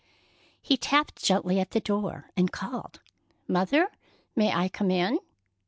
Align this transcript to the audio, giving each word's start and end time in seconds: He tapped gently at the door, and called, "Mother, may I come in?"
He 0.63 0.77
tapped 0.77 1.21
gently 1.23 1.59
at 1.59 1.69
the 1.69 1.79
door, 1.79 2.31
and 2.35 2.51
called, 2.51 3.01
"Mother, 3.47 3.91
may 4.35 4.51
I 4.51 4.67
come 4.67 4.89
in?" 4.89 5.19